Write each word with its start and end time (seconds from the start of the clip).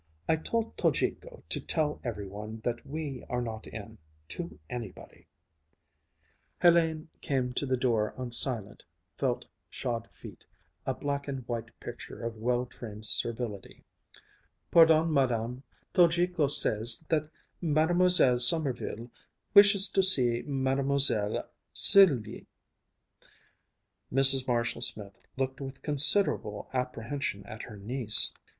"I 0.27 0.35
told 0.35 0.77
Tojiko 0.77 1.43
to 1.47 1.59
tell 1.61 2.01
every 2.03 2.25
one 2.27 2.61
that 2.63 2.87
we 2.87 3.23
are 3.29 3.39
not 3.39 3.67
in 3.67 3.99
to 4.29 4.57
anybody." 4.67 5.27
Hélène 6.59 7.05
came 7.21 7.53
to 7.53 7.67
the 7.67 7.77
door 7.77 8.15
on 8.17 8.31
silent, 8.31 8.83
felt 9.15 9.45
shod 9.69 10.09
feet, 10.11 10.43
a 10.87 10.95
black 10.95 11.27
and 11.27 11.47
white 11.47 11.79
picture 11.79 12.19
of 12.23 12.35
well 12.37 12.65
trained 12.65 13.05
servility. 13.05 13.83
"Pardon, 14.71 15.13
Madame, 15.13 15.61
Tojiko 15.93 16.49
says 16.49 17.05
that 17.09 17.29
Mlle. 17.61 18.09
Sommerville 18.39 19.11
wishes 19.53 19.87
to 19.89 20.01
see 20.01 20.41
Mlle. 20.47 21.47
Sylvie." 21.73 22.47
Mrs. 24.11 24.47
Marshall 24.47 24.81
Smith 24.81 25.19
looked 25.37 25.61
with 25.61 25.83
considerable 25.83 26.71
apprehension 26.73 27.45
at 27.45 27.61
her 27.61 27.77
niece. 27.77 28.33